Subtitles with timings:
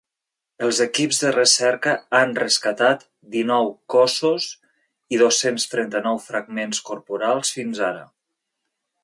[0.67, 3.05] Els equips de recerca han rescatat
[3.35, 4.49] dinou cossos
[5.17, 8.03] i dos-cents trenta-nou fragments corporals fins ara.